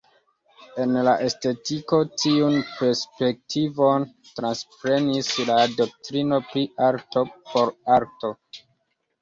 [0.83, 4.07] En la estetiko tiun perspektivon
[4.39, 8.35] transprenis la doktrino pri "arto por arto".